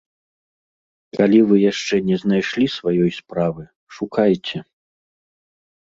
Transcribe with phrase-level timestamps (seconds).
[1.17, 3.63] Калі вы яшчэ не знайшлі сваёй справы,
[3.99, 4.57] шукайце.